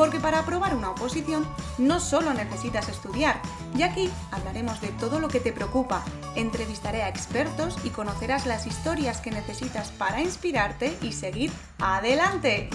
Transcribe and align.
Porque 0.00 0.18
para 0.18 0.38
aprobar 0.38 0.74
una 0.74 0.92
oposición 0.92 1.46
no 1.76 2.00
solo 2.00 2.32
necesitas 2.32 2.88
estudiar, 2.88 3.38
y 3.76 3.82
aquí 3.82 4.08
hablaremos 4.30 4.80
de 4.80 4.88
todo 4.92 5.20
lo 5.20 5.28
que 5.28 5.40
te 5.40 5.52
preocupa, 5.52 6.02
entrevistaré 6.36 7.02
a 7.02 7.10
expertos 7.10 7.76
y 7.84 7.90
conocerás 7.90 8.46
las 8.46 8.66
historias 8.66 9.20
que 9.20 9.30
necesitas 9.30 9.90
para 9.90 10.22
inspirarte 10.22 10.96
y 11.02 11.12
seguir 11.12 11.52
adelante. 11.80 12.70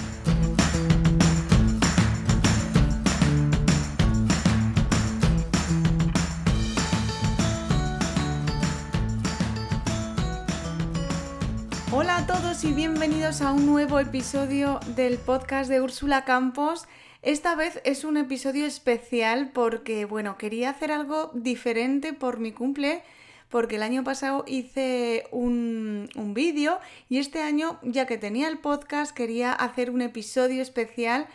Hola 11.92 12.18
a 12.18 12.28
todos 12.28 12.64
y 12.66 12.72
bienvenidos 12.72 13.42
a 13.42 13.52
un 13.52 13.66
nuevo 13.66 13.98
episodio 14.00 14.80
del 14.96 15.18
podcast 15.18 15.72
de 15.72 15.82
Úrsula 15.82 16.24
Campos. 16.24 16.88
Esta 17.26 17.56
vez 17.56 17.82
es 17.86 18.04
un 18.04 18.18
episodio 18.18 18.68
especial 18.68 19.50
porque, 19.52 20.06
bueno, 20.06 20.38
quería 20.38 20.70
hacer 20.70 20.92
algo 20.92 21.32
diferente 21.34 22.14
por 22.14 22.38
mi 22.38 22.52
cumple, 22.52 23.02
porque 23.50 23.78
el 23.78 23.82
año 23.82 24.04
pasado 24.04 24.44
hice 24.46 25.28
un, 25.32 26.08
un 26.14 26.36
vídeo 26.36 26.80
y 27.10 27.18
este 27.18 27.42
año, 27.42 27.80
ya 27.82 28.06
que 28.06 28.20
tenía 28.20 28.48
el 28.48 28.60
podcast, 28.60 29.12
quería 29.12 29.54
hacer 29.54 29.90
un 29.90 30.04
episodio 30.04 30.62
especial 30.62 31.26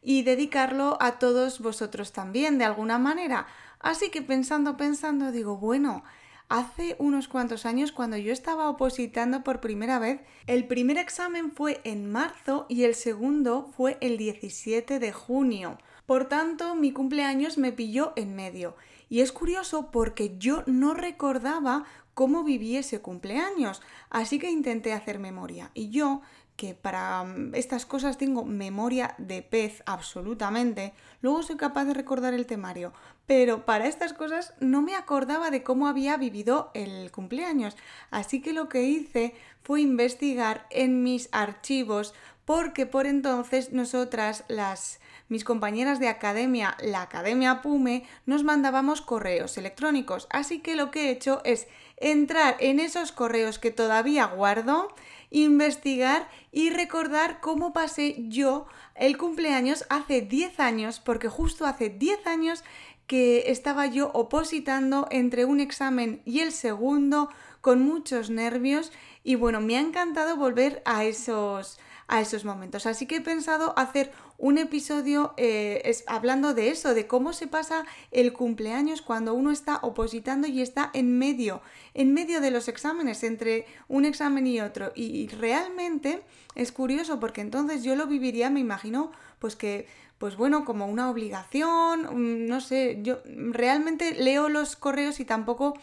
y 0.00 0.22
dedicarlo 0.22 0.96
a 1.00 1.18
todos 1.18 1.58
vosotros 1.58 2.12
también, 2.12 2.56
de 2.56 2.64
alguna 2.64 3.00
manera. 3.00 3.48
Así 3.80 4.10
que 4.10 4.22
pensando, 4.22 4.76
pensando, 4.76 5.32
digo, 5.32 5.56
bueno, 5.56 6.04
hace 6.52 6.96
unos 6.98 7.28
cuantos 7.28 7.64
años 7.64 7.92
cuando 7.92 8.18
yo 8.18 8.30
estaba 8.30 8.68
opositando 8.68 9.42
por 9.42 9.60
primera 9.60 9.98
vez. 9.98 10.20
El 10.46 10.66
primer 10.66 10.98
examen 10.98 11.50
fue 11.50 11.80
en 11.82 12.12
marzo 12.12 12.66
y 12.68 12.84
el 12.84 12.94
segundo 12.94 13.70
fue 13.74 13.96
el 14.02 14.18
17 14.18 14.98
de 14.98 15.12
junio. 15.12 15.78
Por 16.04 16.26
tanto, 16.26 16.74
mi 16.74 16.92
cumpleaños 16.92 17.56
me 17.56 17.72
pilló 17.72 18.12
en 18.16 18.36
medio. 18.36 18.76
Y 19.08 19.20
es 19.20 19.32
curioso 19.32 19.90
porque 19.90 20.36
yo 20.36 20.62
no 20.66 20.92
recordaba 20.92 21.86
cómo 22.12 22.44
viví 22.44 22.76
ese 22.76 23.00
cumpleaños, 23.00 23.80
así 24.10 24.38
que 24.38 24.50
intenté 24.50 24.92
hacer 24.92 25.18
memoria. 25.18 25.70
Y 25.72 25.88
yo 25.88 26.20
que 26.56 26.74
para 26.74 27.24
mm, 27.24 27.54
estas 27.54 27.86
cosas 27.86 28.18
tengo 28.18 28.44
memoria 28.44 29.14
de 29.18 29.42
pez 29.42 29.82
absolutamente, 29.86 30.92
luego 31.20 31.42
soy 31.42 31.56
capaz 31.56 31.84
de 31.84 31.94
recordar 31.94 32.34
el 32.34 32.46
temario, 32.46 32.92
pero 33.26 33.64
para 33.64 33.86
estas 33.86 34.12
cosas 34.12 34.54
no 34.60 34.82
me 34.82 34.94
acordaba 34.94 35.50
de 35.50 35.62
cómo 35.62 35.88
había 35.88 36.16
vivido 36.16 36.70
el 36.74 37.10
cumpleaños, 37.10 37.76
así 38.10 38.40
que 38.40 38.52
lo 38.52 38.68
que 38.68 38.82
hice 38.82 39.34
fue 39.62 39.80
investigar 39.80 40.66
en 40.70 41.02
mis 41.02 41.28
archivos 41.32 42.14
porque 42.44 42.86
por 42.86 43.06
entonces 43.06 43.72
nosotras 43.72 44.44
las 44.48 45.00
mis 45.28 45.44
compañeras 45.44 45.98
de 45.98 46.08
academia, 46.08 46.76
la 46.82 47.00
Academia 47.00 47.62
Pume, 47.62 48.04
nos 48.26 48.44
mandábamos 48.44 49.00
correos 49.00 49.56
electrónicos, 49.56 50.26
así 50.30 50.60
que 50.60 50.76
lo 50.76 50.90
que 50.90 51.08
he 51.08 51.10
hecho 51.10 51.40
es 51.44 51.68
entrar 51.96 52.56
en 52.60 52.80
esos 52.80 53.12
correos 53.12 53.58
que 53.58 53.70
todavía 53.70 54.26
guardo 54.26 54.88
investigar 55.32 56.28
y 56.52 56.70
recordar 56.70 57.40
cómo 57.40 57.72
pasé 57.72 58.16
yo 58.28 58.66
el 58.94 59.16
cumpleaños 59.16 59.84
hace 59.88 60.20
10 60.20 60.60
años, 60.60 61.00
porque 61.00 61.28
justo 61.28 61.66
hace 61.66 61.88
10 61.88 62.26
años 62.26 62.62
que 63.06 63.50
estaba 63.50 63.86
yo 63.86 64.10
opositando 64.14 65.08
entre 65.10 65.44
un 65.44 65.60
examen 65.60 66.22
y 66.24 66.40
el 66.40 66.52
segundo 66.52 67.30
con 67.60 67.82
muchos 67.82 68.30
nervios. 68.30 68.92
Y 69.24 69.34
bueno, 69.34 69.60
me 69.60 69.76
ha 69.76 69.80
encantado 69.80 70.36
volver 70.36 70.82
a 70.84 71.04
esos 71.04 71.78
a 72.08 72.20
esos 72.20 72.44
momentos. 72.44 72.86
Así 72.86 73.06
que 73.06 73.16
he 73.16 73.20
pensado 73.20 73.72
hacer 73.78 74.12
un 74.38 74.58
episodio 74.58 75.34
eh, 75.36 75.82
es, 75.84 76.04
hablando 76.06 76.54
de 76.54 76.70
eso, 76.70 76.94
de 76.94 77.06
cómo 77.06 77.32
se 77.32 77.46
pasa 77.46 77.84
el 78.10 78.32
cumpleaños 78.32 79.02
cuando 79.02 79.34
uno 79.34 79.50
está 79.50 79.78
opositando 79.82 80.46
y 80.46 80.62
está 80.62 80.90
en 80.94 81.18
medio, 81.18 81.62
en 81.94 82.12
medio 82.12 82.40
de 82.40 82.50
los 82.50 82.68
exámenes, 82.68 83.22
entre 83.22 83.66
un 83.88 84.04
examen 84.04 84.46
y 84.46 84.60
otro. 84.60 84.92
Y, 84.94 85.28
realmente 85.28 86.22
es 86.54 86.72
curioso 86.72 87.18
porque 87.20 87.40
entonces 87.40 87.82
yo 87.82 87.96
lo 87.96 88.06
viviría, 88.06 88.50
me 88.50 88.60
imagino, 88.60 89.12
pues 89.38 89.56
que 89.56 89.86
pues 90.18 90.36
bueno, 90.36 90.64
como 90.64 90.86
una 90.86 91.10
obligación, 91.10 92.02
mm, 92.02 92.46
no 92.46 92.60
sé, 92.60 93.00
yo 93.02 93.18
realmente 93.24 94.14
leo 94.14 94.48
los 94.48 94.76
correos 94.76 95.18
y 95.18 95.24
tampoco 95.24 95.74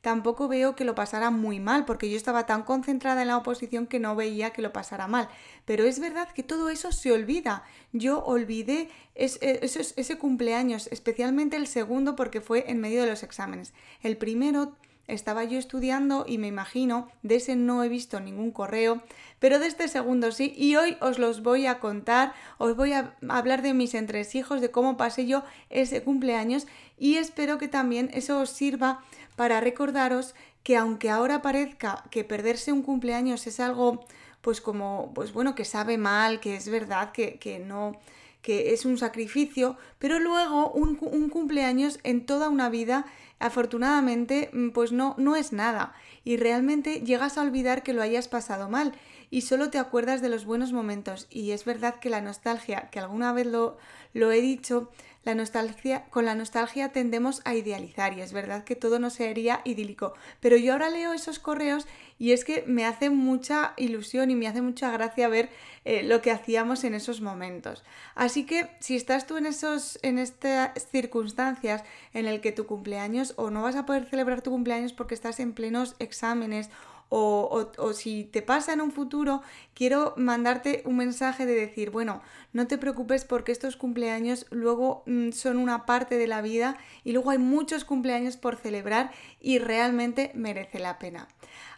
tampoco 0.00 0.48
veo 0.48 0.74
que 0.74 0.84
lo 0.84 0.94
pasara 0.94 1.30
muy 1.30 1.60
mal, 1.60 1.84
porque 1.84 2.10
yo 2.10 2.16
estaba 2.16 2.46
tan 2.46 2.62
concentrada 2.62 3.22
en 3.22 3.28
la 3.28 3.36
oposición 3.36 3.86
que 3.86 3.98
no 3.98 4.16
veía 4.16 4.50
que 4.50 4.62
lo 4.62 4.72
pasara 4.72 5.06
mal. 5.06 5.28
Pero 5.64 5.84
es 5.84 6.00
verdad 6.00 6.28
que 6.28 6.42
todo 6.42 6.70
eso 6.70 6.92
se 6.92 7.12
olvida. 7.12 7.64
Yo 7.92 8.24
olvidé 8.24 8.88
ese, 9.14 9.60
ese 9.62 10.18
cumpleaños, 10.18 10.88
especialmente 10.90 11.56
el 11.56 11.66
segundo 11.66 12.16
porque 12.16 12.40
fue 12.40 12.70
en 12.70 12.80
medio 12.80 13.02
de 13.02 13.10
los 13.10 13.22
exámenes. 13.22 13.72
El 14.02 14.16
primero 14.16 14.76
estaba 15.12 15.44
yo 15.44 15.58
estudiando 15.58 16.24
y 16.26 16.38
me 16.38 16.48
imagino, 16.48 17.08
de 17.22 17.36
ese 17.36 17.56
no 17.56 17.84
he 17.84 17.88
visto 17.88 18.20
ningún 18.20 18.50
correo, 18.50 19.02
pero 19.38 19.58
de 19.58 19.66
este 19.66 19.88
segundo 19.88 20.32
sí, 20.32 20.52
y 20.56 20.76
hoy 20.76 20.96
os 21.00 21.18
los 21.18 21.42
voy 21.42 21.66
a 21.66 21.78
contar, 21.78 22.32
os 22.58 22.76
voy 22.76 22.92
a 22.92 23.14
hablar 23.28 23.62
de 23.62 23.74
mis 23.74 23.94
entresijos, 23.94 24.60
de 24.60 24.70
cómo 24.70 24.96
pasé 24.96 25.26
yo 25.26 25.42
ese 25.68 26.02
cumpleaños 26.02 26.66
y 26.98 27.16
espero 27.16 27.58
que 27.58 27.68
también 27.68 28.10
eso 28.12 28.40
os 28.40 28.50
sirva 28.50 29.02
para 29.36 29.60
recordaros 29.60 30.34
que 30.62 30.76
aunque 30.76 31.10
ahora 31.10 31.42
parezca 31.42 32.04
que 32.10 32.24
perderse 32.24 32.72
un 32.72 32.82
cumpleaños 32.82 33.46
es 33.46 33.60
algo 33.60 34.04
pues 34.40 34.60
como, 34.60 35.12
pues 35.14 35.32
bueno, 35.32 35.54
que 35.54 35.64
sabe 35.64 35.98
mal, 35.98 36.40
que 36.40 36.56
es 36.56 36.68
verdad, 36.68 37.12
que, 37.12 37.38
que 37.38 37.58
no 37.58 37.98
que 38.42 38.72
es 38.72 38.84
un 38.84 38.98
sacrificio, 38.98 39.76
pero 39.98 40.18
luego 40.18 40.70
un, 40.70 40.98
un, 41.00 41.28
cumpleaños 41.28 41.98
en 42.04 42.24
toda 42.24 42.48
una 42.48 42.70
vida 42.70 43.06
afortunadamente 43.38 44.50
mm, 44.52 44.70
pues 44.70 44.92
no, 44.92 45.14
no 45.18 45.36
es 45.36 45.52
nada. 45.52 45.94
Y 46.24 46.36
realmente 46.36 47.00
llegas 47.00 47.38
a 47.38 47.42
olvidar 47.42 47.82
que 47.82 47.92
lo 47.92 48.02
hayas 48.02 48.28
pasado 48.28 48.68
mal 48.68 48.92
y 49.30 49.42
solo 49.42 49.70
te 49.70 49.78
acuerdas 49.78 50.22
de 50.22 50.28
los 50.28 50.44
buenos 50.44 50.72
momentos. 50.72 51.26
Y 51.30 51.52
es 51.52 51.64
verdad 51.64 52.00
que 52.00 52.10
la 52.10 52.20
nostalgia, 52.20 52.90
que 52.90 52.98
alguna 52.98 53.32
vez 53.32 53.46
lo, 53.46 53.78
lo 54.12 54.32
he 54.32 54.40
dicho, 54.40 54.90
la 55.22 55.34
nostalgia, 55.34 56.04
con 56.06 56.24
la 56.24 56.34
nostalgia 56.34 56.92
tendemos 56.92 57.42
a 57.44 57.54
idealizar 57.54 58.16
y 58.16 58.22
es 58.22 58.32
verdad 58.32 58.64
que 58.64 58.74
todo 58.74 58.98
no 58.98 59.10
sería 59.10 59.60
idílico. 59.64 60.14
Pero 60.40 60.56
yo 60.56 60.72
ahora 60.72 60.88
leo 60.88 61.12
esos 61.12 61.38
correos 61.38 61.86
y 62.18 62.32
es 62.32 62.44
que 62.44 62.64
me 62.66 62.86
hace 62.86 63.10
mucha 63.10 63.74
ilusión 63.76 64.30
y 64.30 64.34
me 64.34 64.48
hace 64.48 64.62
mucha 64.62 64.90
gracia 64.90 65.28
ver 65.28 65.50
eh, 65.84 66.02
lo 66.02 66.22
que 66.22 66.30
hacíamos 66.30 66.84
en 66.84 66.94
esos 66.94 67.20
momentos. 67.20 67.84
Así 68.14 68.46
que 68.46 68.70
si 68.80 68.96
estás 68.96 69.26
tú 69.26 69.36
en, 69.36 69.46
esos, 69.46 69.98
en 70.02 70.18
estas 70.18 70.86
circunstancias 70.90 71.84
en 72.14 72.26
el 72.26 72.40
que 72.40 72.52
tu 72.52 72.66
cumpleaños 72.66 73.34
o 73.36 73.50
no 73.50 73.62
vas 73.62 73.76
a 73.76 73.84
poder 73.84 74.06
celebrar 74.06 74.40
tu 74.40 74.50
cumpleaños 74.50 74.94
porque 74.94 75.14
estás 75.14 75.38
en 75.38 75.52
plenos 75.52 75.96
exámenes 75.98 76.70
o, 77.12 77.92
si 77.92 78.24
te 78.24 78.40
pasa 78.40 78.72
en 78.72 78.80
un 78.80 78.92
futuro, 78.92 79.42
quiero 79.74 80.14
mandarte 80.16 80.82
un 80.86 80.96
mensaje 80.96 81.44
de 81.44 81.54
decir, 81.54 81.90
bueno, 81.90 82.22
no 82.52 82.68
te 82.68 82.78
preocupes 82.78 83.24
porque 83.24 83.50
estos 83.50 83.76
cumpleaños 83.76 84.46
luego 84.50 85.02
mm, 85.06 85.32
son 85.32 85.58
una 85.58 85.86
parte 85.86 86.16
de 86.16 86.28
la 86.28 86.40
vida 86.40 86.78
y 87.02 87.12
luego 87.12 87.30
hay 87.30 87.38
muchos 87.38 87.84
cumpleaños 87.84 88.36
por 88.36 88.56
celebrar 88.56 89.10
y 89.40 89.58
realmente 89.58 90.30
merece 90.34 90.78
la 90.78 91.00
pena. 91.00 91.26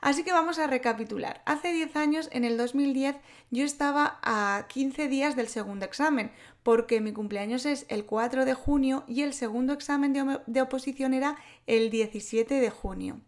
Así 0.02 0.22
que 0.22 0.32
vamos 0.32 0.58
a 0.58 0.66
recapitular. 0.66 1.42
Hace 1.46 1.72
10 1.72 1.96
años, 1.96 2.28
en 2.32 2.44
el 2.44 2.58
2010, 2.58 3.16
yo 3.50 3.64
estaba 3.64 4.18
a 4.22 4.66
15 4.68 5.08
días 5.08 5.34
del 5.34 5.48
segundo 5.48 5.86
examen, 5.86 6.30
porque 6.62 7.00
mi 7.00 7.12
cumpleaños 7.12 7.64
es 7.64 7.86
el 7.88 8.04
4 8.04 8.44
de 8.44 8.54
junio 8.54 9.04
y 9.08 9.22
el 9.22 9.32
segundo 9.32 9.72
examen 9.72 10.12
de 10.46 10.60
oposición 10.60 11.14
era 11.14 11.36
el 11.66 11.90
17 11.90 12.60
de 12.60 12.70
junio. 12.70 13.20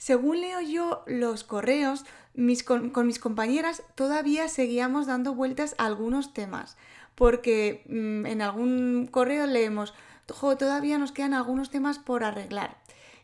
Según 0.00 0.40
leo 0.40 0.62
yo 0.62 1.02
los 1.06 1.44
correos, 1.44 2.06
con, 2.64 3.06
mis 3.06 3.18
compañeras 3.18 3.82
todavía 3.94 4.48
seguíamos 4.48 5.06
dando 5.06 5.34
vueltas 5.34 5.74
a 5.76 5.84
algunos 5.84 6.32
temas, 6.32 6.78
porque 7.14 7.84
mm, 7.86 8.24
en 8.24 8.40
algún 8.40 9.08
correo 9.10 9.44
leemos, 9.44 9.92
jo, 10.32 10.56
todavía 10.56 10.96
nos 10.96 11.12
quedan 11.12 11.34
algunos 11.34 11.68
temas 11.68 11.98
por 11.98 12.24
arreglar. 12.24 12.78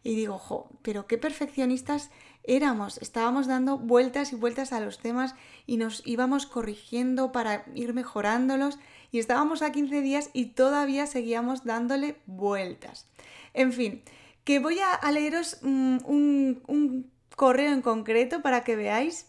Y 0.05 0.17
digo, 0.17 0.37
jo, 0.37 0.69
pero 0.82 1.06
qué 1.06 1.17
perfeccionistas 1.17 2.11
éramos. 2.44 2.99
Estábamos 2.99 3.46
dando 3.46 3.79
vueltas 3.79 4.34
y 4.34 4.37
vueltas 4.37 4.75
a 4.75 4.81
los 4.81 4.99
temas 4.99 5.34
y 5.67 5.79
nos 5.79 6.02
íbamos 6.05 6.44
corrigiendo 6.44 7.32
para 7.32 7.64
ir 7.75 7.94
mejorándolos 7.94 8.79
y 9.11 9.19
estábamos 9.19 9.62
a 9.62 9.72
15 9.72 10.02
días 10.02 10.29
y 10.34 10.49
todavía 10.49 11.06
seguíamos 11.06 11.64
dándole 11.64 12.19
vueltas. 12.26 13.08
En 13.55 13.72
fin, 13.72 14.02
que 14.46 14.60
voy 14.60 14.78
a, 14.78 15.10
leeros 15.10 15.58
mm, 15.62 15.98
un, 16.06 17.10
correo 17.34 17.72
en 17.72 17.82
concreto 17.82 18.43
para 18.43 18.62
que 18.62 18.76
veáis 18.76 19.26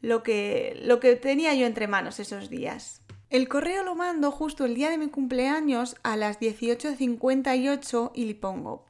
lo 0.00 0.22
que, 0.22 0.80
lo 0.82 0.98
que 0.98 1.14
tenía 1.14 1.54
yo 1.54 1.66
entre 1.66 1.86
manos 1.86 2.18
esos 2.18 2.48
días. 2.48 3.02
El 3.28 3.48
correo 3.48 3.84
lo 3.84 3.94
mando 3.94 4.32
justo 4.32 4.64
el 4.64 4.74
día 4.74 4.88
de 4.88 4.96
mi 4.96 5.08
cumpleaños 5.08 5.96
a 6.02 6.16
las 6.16 6.40
18.58 6.40 8.12
y 8.14 8.24
le 8.24 8.34
pongo, 8.34 8.86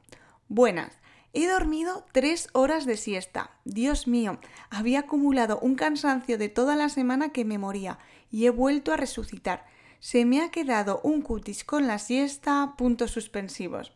buenas, 0.47 0.93
he 1.33 1.47
dormido 1.47 2.05
tres 2.13 2.47
horas 2.53 2.85
de 2.85 2.95
siesta. 2.95 3.51
Dios 3.65 4.07
mío, 4.07 4.39
había 4.69 4.99
acumulado 5.01 5.59
un 5.59 5.75
cansancio 5.75 6.37
de 6.37 6.47
toda 6.47 6.77
la 6.77 6.87
semana 6.87 7.33
que 7.33 7.43
me 7.43 7.57
moría 7.57 7.99
y 8.31 8.45
he 8.45 8.51
vuelto 8.51 8.93
a 8.93 8.97
resucitar. 8.97 9.65
Se 9.99 10.25
me 10.25 10.41
ha 10.41 10.49
quedado 10.51 11.01
un 11.03 11.21
cutis 11.21 11.63
con 11.63 11.87
la 11.87 11.99
siesta, 11.99 12.75
puntos 12.77 13.11
suspensivos. 13.11 13.93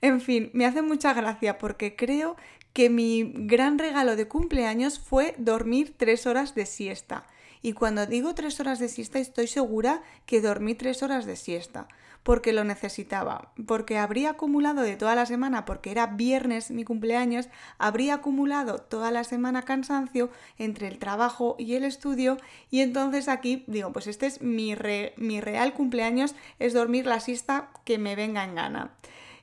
En 0.00 0.20
fin, 0.20 0.50
me 0.52 0.66
hace 0.66 0.82
mucha 0.82 1.14
gracia 1.14 1.58
porque 1.58 1.96
creo 1.96 2.36
que 2.72 2.90
mi 2.90 3.32
gran 3.34 3.78
regalo 3.78 4.14
de 4.14 4.28
cumpleaños 4.28 4.98
fue 4.98 5.34
dormir 5.38 5.94
tres 5.96 6.26
horas 6.26 6.54
de 6.54 6.66
siesta. 6.66 7.26
Y 7.62 7.72
cuando 7.72 8.06
digo 8.06 8.34
tres 8.34 8.60
horas 8.60 8.78
de 8.78 8.88
siesta 8.88 9.18
estoy 9.18 9.46
segura 9.46 10.02
que 10.26 10.40
dormí 10.40 10.74
tres 10.74 11.02
horas 11.02 11.26
de 11.26 11.36
siesta, 11.36 11.88
porque 12.22 12.52
lo 12.52 12.64
necesitaba, 12.64 13.52
porque 13.66 13.98
habría 13.98 14.30
acumulado 14.30 14.82
de 14.82 14.96
toda 14.96 15.14
la 15.14 15.26
semana, 15.26 15.64
porque 15.64 15.90
era 15.90 16.06
viernes 16.06 16.70
mi 16.70 16.84
cumpleaños, 16.84 17.48
habría 17.78 18.14
acumulado 18.14 18.78
toda 18.78 19.10
la 19.10 19.24
semana 19.24 19.62
cansancio 19.62 20.30
entre 20.58 20.88
el 20.88 20.98
trabajo 20.98 21.56
y 21.58 21.74
el 21.74 21.84
estudio 21.84 22.36
y 22.70 22.80
entonces 22.80 23.28
aquí 23.28 23.64
digo, 23.66 23.92
pues 23.92 24.06
este 24.06 24.26
es 24.26 24.42
mi, 24.42 24.74
mi 25.16 25.40
real 25.40 25.72
cumpleaños, 25.72 26.34
es 26.58 26.74
dormir 26.74 27.06
la 27.06 27.20
siesta 27.20 27.70
que 27.84 27.98
me 27.98 28.16
venga 28.16 28.44
en 28.44 28.54
gana. 28.54 28.90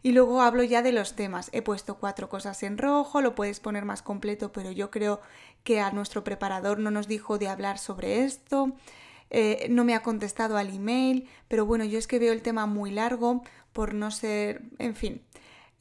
Y 0.06 0.12
luego 0.12 0.44
hablo 0.44 0.62
ya 0.62 0.84
de 0.84 0.92
los 0.92 1.16
temas. 1.16 1.50
He 1.52 1.64
puesto 1.64 1.96
cuatro 1.96 2.30
cosas 2.30 2.62
en 2.62 2.78
rojo, 2.78 3.22
lo 3.22 3.34
puedes 3.34 3.60
poner 3.60 3.86
más 3.86 4.04
completo, 4.04 4.52
pero 4.52 4.70
yo 4.70 4.92
creo 4.92 5.20
que 5.64 5.80
a 5.80 5.90
nuestro 5.90 6.24
preparador 6.24 6.78
no 6.78 6.92
nos 6.92 7.08
dijo 7.08 7.40
de 7.40 7.48
hablar 7.48 7.80
sobre 7.80 8.24
esto. 8.24 8.74
Eh, 9.32 9.66
no 9.72 9.84
me 9.84 9.96
ha 9.96 10.04
contestado 10.04 10.58
al 10.58 10.70
email, 10.70 11.28
pero 11.48 11.66
bueno, 11.66 11.86
yo 11.86 11.98
es 11.98 12.06
que 12.06 12.20
veo 12.20 12.34
el 12.34 12.44
tema 12.44 12.68
muy 12.68 12.92
largo 12.92 13.42
por 13.74 13.96
no 13.96 14.12
ser, 14.12 14.62
en 14.78 14.96
fin, 14.96 15.24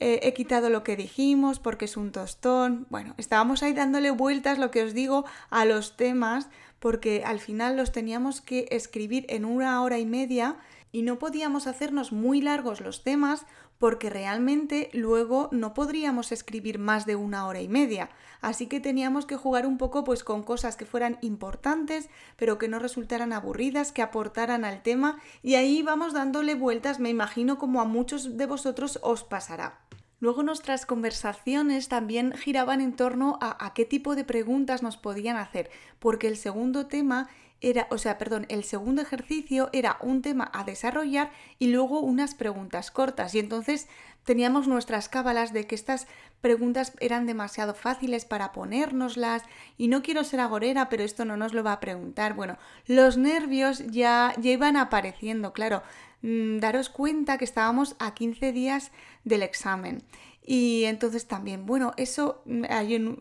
he 0.00 0.32
quitado 0.32 0.70
lo 0.70 0.85
que 0.85 0.97
dijimos 0.97 1.59
porque 1.59 1.85
es 1.85 1.99
un 1.99 2.11
tostón. 2.11 2.87
Bueno, 2.88 3.15
estábamos 3.19 3.62
ahí 3.62 3.75
dándole 3.75 4.11
vueltas, 4.11 4.56
lo 4.56 4.70
que 4.70 4.85
os 4.85 4.94
digo, 4.94 5.27
a 5.50 5.67
los 5.67 5.99
temas, 5.99 6.49
porque 6.79 7.25
al 7.27 7.41
final 7.41 7.77
los 7.77 7.93
teníamos 7.93 8.41
que 8.41 8.69
escribir 8.70 9.27
en 9.29 9.44
una 9.44 9.82
hora 9.82 9.99
y 9.99 10.06
media 10.06 10.56
y 10.94 11.03
no 11.03 11.19
podíamos 11.19 11.67
hacernos 11.67 12.12
muy 12.12 12.41
largos 12.41 12.81
los 12.81 13.03
temas 13.03 13.47
porque 13.79 14.11
realmente 14.11 14.91
luego 14.93 15.49
no 15.53 15.75
podríamos 15.75 16.32
escribir 16.32 16.79
más 16.79 17.06
de 17.06 17.17
una 17.17 17.47
hora 17.47 17.61
y 17.61 17.69
media. 17.69 18.11
Así 18.41 18.67
que 18.67 18.81
teníamos 18.81 19.26
que 19.26 19.37
jugar 19.37 19.67
un 19.67 19.79
poco 19.79 20.05
pues 20.05 20.23
con 20.23 20.43
cosas 20.43 20.76
que 20.76 20.87
fueran 20.87 21.19
importantes, 21.23 22.11
pero 22.37 22.59
que 22.59 22.69
no 22.69 22.79
resultaran 22.79 23.32
aburridas, 23.32 23.93
que 23.93 24.03
aportaran 24.03 24.65
al 24.65 24.82
tema 24.82 25.19
y 25.43 25.55
ahí 25.55 25.82
vamos 25.82 26.12
dándole 26.12 26.55
vueltas, 26.55 27.00
me 27.00 27.11
imagino 27.11 27.59
como 27.59 27.81
a 27.81 27.85
muchos 27.85 28.37
de 28.37 28.47
vosotros 28.47 28.99
os 29.03 29.25
pasará. 29.25 29.81
Luego 30.25 30.43
nuestras 30.43 30.87
conversaciones 30.87 31.88
también 31.88 32.32
giraban 32.32 32.81
en 32.81 32.97
torno 32.97 33.38
a, 33.43 33.75
qué 33.75 33.85
tipo 33.85 34.17
de 34.17 34.25
preguntas 34.25 34.82
nos 34.82 34.97
podían 34.97 35.37
hacer, 35.37 35.69
porque 35.99 36.29
el 36.29 36.38
segundo 36.38 36.87
tema 36.87 37.29
era, 37.61 37.87
o 37.91 37.99
sea, 37.99 38.17
perdón, 38.17 38.47
el 38.49 38.65
segundo 38.65 39.03
ejercicio 39.03 39.69
era 39.75 39.99
un 40.00 40.23
tema 40.23 40.50
a 40.55 40.65
desarrollar 40.65 41.31
y 41.59 41.67
luego 41.67 42.00
unas 42.00 42.35
preguntas 42.35 42.91
cortas. 42.91 43.35
Y 43.35 43.38
entonces 43.38 43.87
teníamos 44.25 44.67
nuestras 44.67 45.11
cábalas 45.11 45.53
de 45.53 45.67
que 45.67 45.75
estas 45.75 46.06
preguntas 46.41 46.94
eran 47.00 47.27
demasiado 47.27 47.75
fáciles 47.75 48.25
para 48.25 48.53
ponérnoslas 48.53 49.43
y 49.77 49.88
no 49.88 50.00
quiero 50.03 50.25
ser 50.25 50.41
agorera, 50.41 50.88
pero 50.88 51.05
esto 51.05 51.27
no 51.27 51.37
nos 51.37 51.53
lo 51.53 51.62
va 51.62 51.73
a 51.73 51.81
preguntar. 51.81 52.32
Bueno, 52.32 52.56
los 52.87 53.19
nervios 53.19 53.87
ya, 53.88 54.32
ya 54.38 54.53
iban 54.53 54.79
apareciendo, 54.79 55.53
claro. 55.53 55.82
Mm, 56.25 56.59
daros 56.59 56.88
cuenta 56.88 57.37
que 57.37 57.44
estábamos 57.44 57.97
a 57.99 58.15
15 58.15 58.50
días 58.53 58.93
del 59.25 59.43
examen 59.43 60.03
y 60.43 60.85
entonces 60.85 61.26
también, 61.26 61.67
bueno, 61.67 61.93
eso 61.99 62.41
mm, 62.47 62.65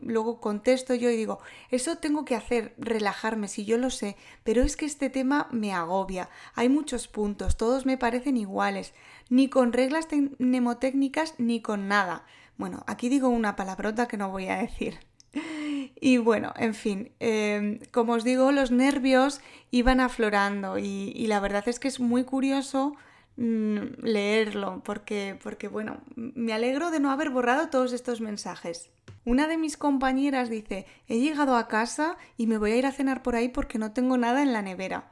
luego 0.04 0.40
contesto 0.40 0.96
yo 0.96 1.10
y 1.10 1.18
digo, 1.18 1.40
eso 1.70 1.98
tengo 1.98 2.24
que 2.24 2.36
hacer, 2.36 2.74
relajarme, 2.78 3.50
si 3.50 3.66
yo 3.66 3.78
lo 3.78 3.90
sé, 3.90 4.16
pero 4.46 4.62
es 4.64 4.78
que 4.78 4.86
este 4.86 5.10
tema 5.10 5.50
me 5.52 5.74
agobia. 5.74 6.30
Hay 6.56 6.70
muchos 6.70 7.10
puntos, 7.10 7.58
todos 7.58 7.86
me 7.86 7.98
parecen 7.98 8.38
iguales, 8.38 8.94
ni 9.30 9.50
con 9.50 9.74
reglas 9.74 10.08
mnemotécnicas 10.40 11.36
ni 11.40 11.62
con 11.62 11.90
nada. 11.90 12.26
Bueno, 12.58 12.86
aquí 12.88 13.10
digo 13.10 13.28
una 13.28 13.58
palabrota 13.58 14.08
que 14.08 14.16
no 14.16 14.30
voy 14.32 14.48
a 14.48 14.60
decir. 14.60 15.00
Y 16.00 16.18
bueno, 16.18 16.54
en 16.58 16.74
fin, 16.74 17.12
em, 17.20 17.80
como 17.92 18.14
os 18.14 18.24
digo, 18.24 18.52
los 18.52 18.72
nervios 18.72 19.42
iban 19.72 20.00
aflorando 20.00 20.78
y 20.78 21.26
la 21.28 21.40
verdad 21.40 21.68
es 21.68 21.80
que 21.80 21.88
es 21.88 22.00
muy 22.00 22.24
curioso 22.24 22.96
Mm, 23.36 24.04
leerlo, 24.04 24.82
porque, 24.86 25.40
porque 25.42 25.68
bueno, 25.68 25.98
me 26.16 26.54
alegro 26.54 26.92
de 26.92 27.00
no 27.00 27.10
haber 27.10 27.32
borrado 27.32 27.70
todos 27.70 27.92
estos 27.92 28.22
mensajes. 28.22 28.92
Una 29.26 29.48
de 29.48 29.58
mis 29.58 29.76
compañeras 29.76 30.50
dice, 30.50 30.86
he 31.08 31.20
llegado 31.20 31.56
a 31.56 31.68
casa 31.68 32.18
y 32.38 32.46
me 32.46 32.58
voy 32.60 32.74
a 32.74 32.76
ir 32.76 32.86
a 32.86 32.92
cenar 32.92 33.24
por 33.24 33.36
ahí 33.36 33.50
porque 33.50 33.80
no 33.80 33.92
tengo 33.92 34.18
nada 34.18 34.44
en 34.44 34.54
la 34.54 34.62
nevera. 34.62 35.10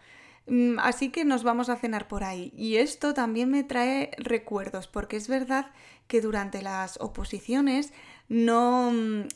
Mm, 0.48 0.78
así 0.80 1.10
que 1.10 1.26
nos 1.26 1.44
vamos 1.44 1.70
a 1.70 1.78
cenar 1.78 2.08
por 2.08 2.24
ahí. 2.24 2.54
Y 2.56 2.76
esto 2.78 3.14
también 3.16 3.50
me 3.50 3.64
trae 3.64 4.12
recuerdos, 4.18 4.88
porque 4.88 5.18
es 5.18 5.28
verdad 5.28 5.72
que 6.08 6.22
durante 6.22 6.62
las 6.62 7.00
oposiciones 7.02 7.92
no, 8.32 8.94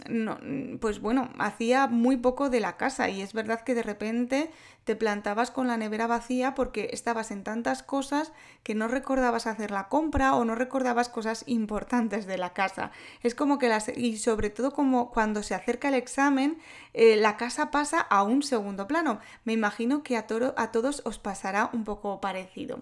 no, 0.07 0.39
pues 0.79 1.01
bueno, 1.01 1.29
hacía 1.37 1.87
muy 1.87 2.15
poco 2.15 2.49
de 2.49 2.61
la 2.61 2.77
casa 2.77 3.09
y 3.09 3.21
es 3.21 3.33
verdad 3.33 3.59
que 3.59 3.75
de 3.75 3.83
repente 3.83 4.51
te 4.85 4.95
plantabas 4.95 5.51
con 5.51 5.67
la 5.67 5.75
nevera 5.75 6.07
vacía 6.07 6.55
porque 6.55 6.91
estabas 6.93 7.31
en 7.31 7.43
tantas 7.43 7.83
cosas 7.83 8.31
que 8.63 8.73
no 8.73 8.87
recordabas 8.87 9.47
hacer 9.47 9.71
la 9.71 9.89
compra 9.89 10.33
o 10.35 10.45
no 10.45 10.55
recordabas 10.55 11.09
cosas 11.09 11.43
importantes 11.45 12.25
de 12.25 12.37
la 12.37 12.53
casa. 12.53 12.91
Es 13.21 13.35
como 13.35 13.59
que 13.59 13.67
las, 13.67 13.89
y 13.89 14.15
sobre 14.17 14.49
todo 14.49 14.71
como 14.71 15.11
cuando 15.11 15.43
se 15.43 15.55
acerca 15.55 15.89
el 15.89 15.95
examen, 15.95 16.57
eh, 16.93 17.17
la 17.17 17.35
casa 17.35 17.71
pasa 17.71 17.99
a 17.99 18.23
un 18.23 18.43
segundo 18.43 18.87
plano. 18.87 19.19
Me 19.43 19.51
imagino 19.51 20.03
que 20.03 20.15
a, 20.15 20.25
a 20.55 20.71
todos 20.71 21.01
os 21.03 21.19
pasará 21.19 21.69
un 21.73 21.83
poco 21.83 22.21
parecido. 22.21 22.79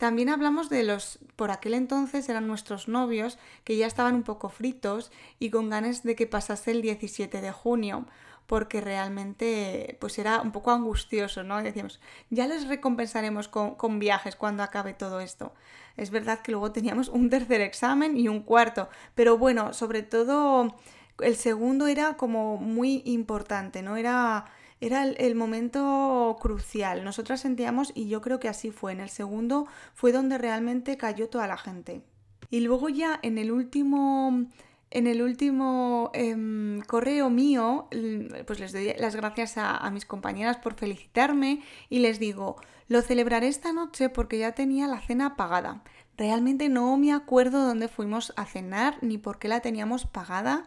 También 0.00 0.30
hablamos 0.30 0.70
de 0.70 0.82
los, 0.82 1.18
por 1.36 1.50
aquel 1.50 1.74
entonces 1.74 2.26
eran 2.30 2.46
nuestros 2.46 2.88
novios, 2.88 3.36
que 3.64 3.76
ya 3.76 3.86
estaban 3.86 4.14
un 4.14 4.22
poco 4.22 4.48
fritos 4.48 5.12
y 5.38 5.50
con 5.50 5.68
ganas 5.68 6.04
de 6.04 6.16
que 6.16 6.26
pasase 6.26 6.70
el 6.70 6.80
17 6.80 7.42
de 7.42 7.52
junio, 7.52 8.06
porque 8.46 8.80
realmente 8.80 9.98
pues 10.00 10.18
era 10.18 10.40
un 10.40 10.52
poco 10.52 10.70
angustioso, 10.70 11.42
¿no? 11.42 11.62
decíamos, 11.62 12.00
ya 12.30 12.46
les 12.46 12.66
recompensaremos 12.66 13.48
con, 13.48 13.74
con 13.74 13.98
viajes 13.98 14.36
cuando 14.36 14.62
acabe 14.62 14.94
todo 14.94 15.20
esto. 15.20 15.52
Es 15.98 16.10
verdad 16.10 16.40
que 16.40 16.52
luego 16.52 16.72
teníamos 16.72 17.10
un 17.10 17.28
tercer 17.28 17.60
examen 17.60 18.16
y 18.16 18.28
un 18.28 18.40
cuarto, 18.40 18.88
pero 19.14 19.36
bueno, 19.36 19.74
sobre 19.74 20.02
todo 20.02 20.78
el 21.18 21.36
segundo 21.36 21.86
era 21.88 22.16
como 22.16 22.56
muy 22.56 23.02
importante, 23.04 23.82
¿no? 23.82 23.98
Era 23.98 24.46
era 24.80 25.04
el, 25.04 25.34
momento 25.34 26.36
crucial. 26.40 27.04
Nosotras 27.04 27.40
sentíamos, 27.40 27.92
y 27.94 28.08
yo 28.08 28.20
creo 28.20 28.40
que 28.40 28.48
así 28.48 28.70
fue, 28.70 28.92
en 28.92 29.00
el 29.00 29.10
segundo 29.10 29.66
fue 29.94 30.12
donde 30.12 30.38
realmente 30.38 30.96
cayó 30.96 31.28
toda 31.28 31.46
la 31.46 31.58
gente. 31.58 32.02
Y 32.50 32.60
luego 32.60 32.88
ya 32.88 33.18
en 33.22 33.38
el 33.38 33.52
último... 33.52 34.46
En 34.92 35.06
el 35.06 35.22
último 35.22 36.10
em, 36.14 36.80
correo 36.80 37.30
mío, 37.30 37.86
pues 38.44 38.58
les 38.58 38.72
doy 38.72 38.92
las 38.98 39.14
gracias 39.14 39.56
a, 39.56 39.76
a, 39.76 39.88
mis 39.92 40.04
compañeras 40.04 40.56
por 40.56 40.74
felicitarme 40.74 41.62
y 41.88 42.00
les 42.00 42.18
digo, 42.18 42.56
lo 42.88 43.00
celebraré 43.00 43.46
esta 43.46 43.72
noche 43.72 44.08
porque 44.08 44.38
ya 44.38 44.50
tenía 44.50 44.88
la 44.88 45.00
cena 45.00 45.36
pagada. 45.36 45.84
Realmente 46.16 46.68
no 46.68 46.96
me 46.96 47.12
acuerdo 47.12 47.64
dónde 47.64 47.86
fuimos 47.86 48.32
a 48.34 48.46
cenar 48.46 48.98
ni 49.00 49.16
por 49.16 49.38
qué 49.38 49.46
la 49.46 49.60
teníamos 49.60 50.06
pagada. 50.06 50.66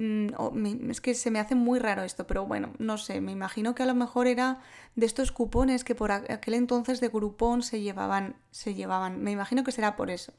Mm, 0.00 0.90
es 0.90 1.02
que 1.02 1.12
se 1.12 1.30
me 1.30 1.40
hace 1.40 1.54
muy 1.54 1.78
raro 1.78 2.02
esto, 2.02 2.26
pero 2.26 2.46
bueno, 2.46 2.72
no 2.78 2.96
sé, 2.96 3.20
me 3.20 3.32
imagino 3.32 3.74
que 3.74 3.82
a 3.82 3.86
lo 3.86 3.94
mejor 3.94 4.28
era 4.28 4.60
de 4.96 5.04
estos 5.04 5.30
cupones 5.30 5.84
que 5.84 5.94
por 5.94 6.10
aquel 6.10 6.54
entonces 6.54 7.00
de 7.00 7.08
Groupon 7.08 7.62
se 7.62 7.82
llevaban, 7.82 8.34
se 8.50 8.74
llevaban, 8.74 9.22
me 9.22 9.30
imagino 9.30 9.62
que 9.62 9.72
será 9.72 9.96
por 9.96 10.10
eso. 10.10 10.32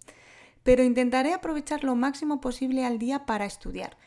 Pero 0.64 0.82
intentaré 0.82 1.34
aprovechar 1.34 1.84
lo 1.84 1.96
máximo 1.96 2.42
posible 2.42 2.86
al 2.86 2.98
día 2.98 3.28
para 3.28 3.46
estudiar. 3.46 3.98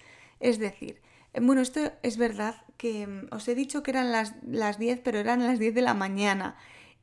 Es 0.40 0.58
decir, 0.58 1.00
eh, 1.34 1.40
bueno, 1.40 1.60
esto 1.60 1.92
es 2.02 2.16
verdad 2.16 2.56
que 2.76 3.06
mm, 3.06 3.28
os 3.30 3.46
he 3.46 3.54
dicho 3.54 3.84
que 3.84 3.92
eran 3.92 4.10
las, 4.10 4.34
las 4.44 4.80
10, 4.80 5.02
pero 5.04 5.20
eran 5.20 5.46
las 5.46 5.60
10 5.60 5.72
de 5.72 5.82
la 5.82 5.94
mañana. 5.94 6.56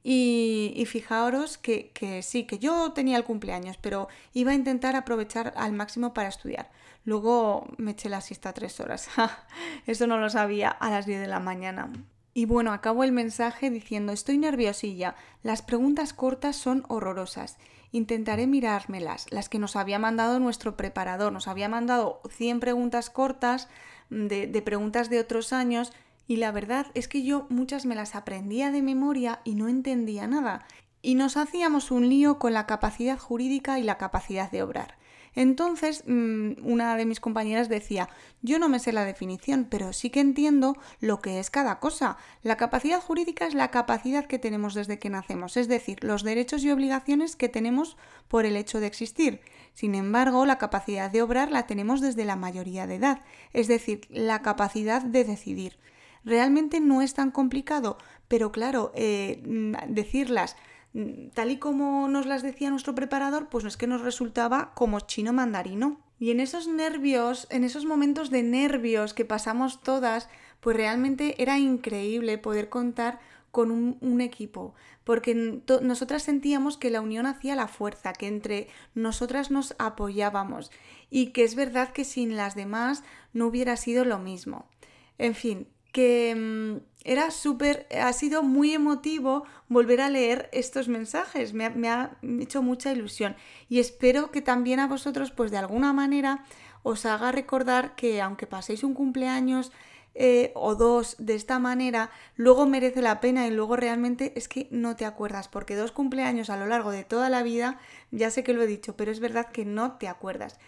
Y, 0.03 0.84
fijaros 0.88 1.58
que, 1.58 1.91
sí, 2.24 2.46
que 2.46 2.58
yo 2.58 2.91
tenía 2.93 3.17
el 3.17 3.24
cumpleaños, 3.24 3.77
pero 3.77 4.08
iba 4.34 4.51
a 4.51 4.55
intentar 4.55 4.96
aprovechar 4.96 5.53
al 5.55 5.74
máximo 5.74 6.13
para 6.13 6.29
estudiar. 6.29 6.72
Luego 7.05 7.67
me 7.77 7.91
eché 7.91 8.10
la 8.10 8.22
siesta 8.22 8.53
tres 8.53 8.79
horas. 8.79 9.10
Eso 9.86 10.08
no 10.08 10.17
lo 10.17 10.29
sabía 10.29 10.70
a 10.70 10.89
las 10.89 11.05
10 11.05 11.22
de 11.22 11.27
la 11.27 11.39
mañana. 11.39 11.91
Y 12.34 12.46
bueno, 12.46 12.72
acabo 12.72 13.03
el 13.03 13.12
mensaje 13.12 13.70
diciendo 13.70 14.12
estoy 14.12 14.38
nerviosilla, 14.38 15.15
las 15.43 15.62
preguntas 15.62 16.13
cortas 16.13 16.55
son 16.55 16.84
horrorosas. 16.88 17.58
Intentaré 17.91 18.48
mirármelas, 18.48 19.27
las 19.31 19.50
que 19.50 19.60
nos 19.60 19.75
había 19.75 20.00
mandado 20.00 20.39
nuestro 20.39 20.77
preparador. 20.77 21.34
Nos 21.34 21.48
había 21.48 21.67
mandado 21.67 22.22
100 22.29 22.60
preguntas 22.62 23.10
cortas 23.10 23.67
de 24.10 24.62
preguntas 24.63 25.10
de 25.10 25.20
otros 25.20 25.53
años 25.53 25.91
y 26.32 26.38
la 26.38 26.54
verdad 26.54 26.88
es 26.94 27.10
que 27.10 27.24
yo 27.24 27.46
muchas 27.50 27.86
me 27.86 27.94
las 27.94 28.16
aprendía 28.16 28.72
de 28.72 28.82
memoria 28.82 29.42
y 29.44 29.56
no 29.56 29.68
entendía 29.68 30.28
nada. 30.28 30.66
Y 31.02 31.16
nos 31.16 31.36
hacíamos 31.36 31.92
un 31.92 32.08
lío 32.08 32.40
con 32.40 32.54
la 32.54 32.68
capacidad 32.68 33.20
jurídica 33.20 33.80
y 33.80 33.84
la 33.84 33.98
capacidad 33.98 34.50
de 34.50 34.64
obrar. 34.64 34.96
Entonces, 35.36 36.06
mm, 36.08 36.54
una 36.64 36.96
de 36.96 37.06
mis 37.06 37.20
compañeras 37.20 37.68
decía, 37.68 38.08
yo 38.42 38.60
no 38.60 38.70
me 38.70 38.80
sé 38.80 38.94
la 38.94 39.04
definición, 39.04 39.68
pero 39.70 39.92
sí 39.92 40.10
que 40.10 40.22
entiendo 40.22 40.78
lo 41.02 41.20
que 41.20 41.38
es 41.42 41.50
cada 41.50 41.82
cosa. 41.82 42.16
La 42.44 42.56
capacidad 42.56 43.02
jurídica 43.02 43.46
es 43.46 43.54
la 43.54 43.70
capacidad 43.70 44.26
que 44.26 44.40
tenemos 44.40 44.74
desde 44.74 45.00
que 45.00 45.10
nacemos, 45.10 45.58
es 45.58 45.68
decir, 45.68 46.02
los 46.02 46.24
derechos 46.24 46.64
y 46.64 46.72
obligaciones 46.72 47.36
que 47.36 47.50
tenemos 47.50 47.98
por 48.30 48.46
el 48.46 48.56
hecho 48.56 48.80
de 48.80 48.88
existir. 48.88 49.42
Sin 49.74 49.96
embargo, 49.96 50.46
la 50.46 50.58
capacidad 50.58 51.12
de 51.12 51.24
obrar 51.24 51.52
la 51.52 51.68
tenemos 51.68 52.00
desde 52.00 52.24
la 52.24 52.38
mayoría 52.38 52.88
de 52.88 52.96
edad, 52.96 53.22
es 53.52 53.68
decir, 53.68 54.08
la 54.10 54.42
capacidad 54.42 55.02
de 55.02 55.26
decidir. 55.26 55.78
Realmente 56.24 56.80
no 56.80 57.01
es 57.01 57.13
tan 57.13 57.32
complicado, 57.32 57.98
pero 58.28 58.51
claro, 58.51 58.92
eh, 58.96 59.42
mm, 59.46 59.94
decirlas 59.94 60.56
Mm, 60.94 61.30
tal 61.34 61.51
y 61.51 61.58
como 61.58 62.08
nos 62.10 62.25
las 62.25 62.44
decía 62.44 62.70
nuestro 62.70 62.96
preparador, 62.96 63.48
pues 63.50 63.63
no 63.63 63.70
es 63.70 63.78
que 63.78 63.88
nos 63.88 64.01
resultaba 64.01 64.74
como 64.74 65.00
chino 65.00 65.34
mandarino. 65.34 66.00
Y 66.20 66.32
en 66.32 66.40
esos 66.40 66.68
nervios, 66.68 67.48
en 67.50 67.63
esos 67.63 67.86
momentos 67.86 68.30
de 68.30 68.44
nervios 68.44 69.13
que 69.13 69.25
pasamos 69.25 69.82
todas, 69.82 70.30
pues 70.60 70.75
realmente 70.75 71.42
era 71.42 71.58
increíble 71.58 72.38
poder 72.38 72.70
contar 72.70 73.20
con 73.51 73.72
un, 73.72 74.22
equipo, 74.22 74.75
porque 75.04 75.60
nosotras 75.82 76.24
sentíamos 76.24 76.78
que 76.78 76.90
la 76.90 77.01
unión 77.01 77.25
hacía 77.25 77.54
la 77.54 77.68
fuerza, 77.68 78.13
que 78.13 78.28
entre 78.28 78.70
nosotras 78.96 79.51
nos 79.51 79.75
apoyábamos 79.78 80.72
y 81.10 81.28
que 81.28 81.44
es 81.44 81.56
verdad 81.56 81.92
que 81.92 82.06
sin 82.06 82.38
las 82.38 82.56
demás 82.56 83.04
no 83.34 83.48
hubiera 83.48 83.75
sido 83.75 84.06
lo 84.06 84.20
mismo. 84.20 84.70
En 85.18 85.36
fin, 85.36 85.68
que 85.91 86.36
mm, 86.36 86.91
era 87.03 87.31
súper, 87.31 87.88
ha 88.00 88.13
sido 88.13 88.43
muy 88.43 88.74
emotivo 88.74 89.43
volver 89.69 90.01
a 90.01 90.10
leer 90.10 90.50
estos 90.51 90.88
mensajes, 90.88 91.53
me 91.53 91.65
ha, 91.65 92.17
hecho 92.39 92.62
mucha 92.62 92.91
ilusión 92.91 93.36
y 93.69 93.79
espero 93.79 94.31
que 94.31 94.41
también 94.41 94.79
a 94.79 94.88
vosotros 94.88 95.31
pues 95.31 95.51
de 95.51 95.57
alguna 95.57 95.93
manera 95.93 96.45
os 96.83 97.05
haga 97.05 97.31
recordar 97.31 97.95
que 97.95 98.21
aunque 98.21 98.48
paséis 98.48 98.83
un 98.83 98.93
cumpleaños 98.93 99.71
eh, 100.13 100.51
o 100.55 100.75
dos 100.75 101.15
de 101.19 101.36
esta 101.36 101.57
manera, 101.57 102.12
luego 102.36 102.65
merece 102.65 103.01
la 103.01 103.21
pena 103.21 103.48
y 103.48 103.51
luego 103.51 103.77
realmente 103.77 104.33
es 104.36 104.48
que 104.50 104.67
no 104.69 104.95
te 104.98 105.05
acuerdas, 105.05 105.48
porque 105.48 105.75
dos 105.75 105.93
cumpleaños 105.93 106.50
a 106.50 106.57
lo 106.57 106.67
largo 106.67 106.91
de 106.91 107.05
toda 107.05 107.29
la 107.29 107.43
vida, 107.43 107.79
ya 108.12 108.29
sé 108.29 108.43
que 108.43 108.53
lo 108.53 108.62
he 108.62 108.67
dicho, 108.67 108.98
pero 108.98 109.10
es 109.10 109.21
verdad 109.21 109.51
que 109.51 109.63
no 109.63 109.93
te 109.93 110.10
acuerdas. 110.10 110.60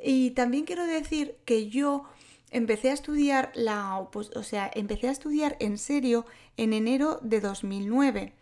Y 0.00 0.30
también 0.30 0.64
quiero 0.64 0.86
decir 0.86 1.36
que 1.44 1.68
yo 1.68 2.04
empecé 2.52 2.90
a 2.90 2.94
estudiar 2.94 3.50
la, 3.54 3.98
o 3.98 4.42
sea, 4.42 4.70
empecé 4.74 5.08
a 5.08 5.12
estudiar 5.12 5.56
en 5.58 5.78
serio 5.78 6.24
en 6.56 6.72
enero 6.72 7.18
de 7.22 7.40
2009 7.40 8.34